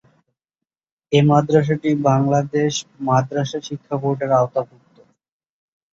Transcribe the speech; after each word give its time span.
এ 1.11 1.19
মাদ্রাসাটি 1.29 1.89
বাংলাদেশ 2.07 2.73
মাদরাসা 3.07 3.59
শিক্ষা 3.67 3.95
বোর্ডের 4.01 4.31
আওতাভুক্ত। 4.39 4.95